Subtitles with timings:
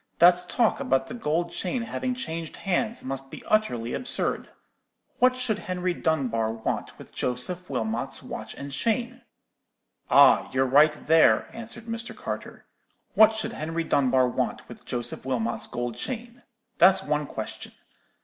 [0.17, 4.49] 'That talk about the gold chain having changed hands must be utterly absurd.
[5.19, 9.21] What should Henry Dunbar want with Joseph Wilmot's watch and chain?'
[10.09, 12.15] "'Ah, you're right there,' answered Mr.
[12.15, 12.65] Carter.
[13.13, 16.41] 'What should Henry Dunbar want with Joseph Wilmot's gold chain?
[16.79, 17.73] That's one question.